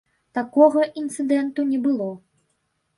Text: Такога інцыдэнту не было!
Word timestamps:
Такога 0.37 0.87
інцыдэнту 1.03 1.69
не 1.71 1.85
было! 1.87 2.11